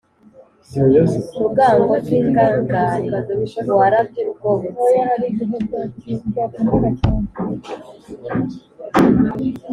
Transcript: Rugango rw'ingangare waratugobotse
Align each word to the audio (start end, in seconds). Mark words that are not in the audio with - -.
Rugango 1.37 1.91
rw'ingangare 2.01 3.07
waratugobotse 3.79 4.21